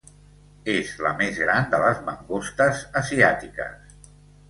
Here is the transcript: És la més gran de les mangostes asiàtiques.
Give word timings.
És 0.75 0.93
la 1.07 1.11
més 1.19 1.37
gran 1.43 1.69
de 1.75 1.83
les 1.85 2.01
mangostes 2.09 2.83
asiàtiques. 3.07 4.13